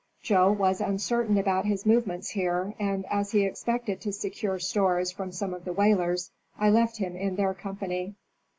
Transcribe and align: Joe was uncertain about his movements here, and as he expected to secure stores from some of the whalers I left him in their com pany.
Joe 0.23 0.51
was 0.51 0.81
uncertain 0.81 1.37
about 1.37 1.65
his 1.65 1.85
movements 1.85 2.31
here, 2.31 2.73
and 2.79 3.05
as 3.05 3.33
he 3.33 3.43
expected 3.45 4.01
to 4.01 4.11
secure 4.11 4.57
stores 4.57 5.11
from 5.11 5.31
some 5.31 5.53
of 5.53 5.63
the 5.63 5.73
whalers 5.73 6.31
I 6.57 6.71
left 6.71 6.97
him 6.97 7.15
in 7.15 7.35
their 7.35 7.53
com 7.53 7.77
pany. 7.77 8.15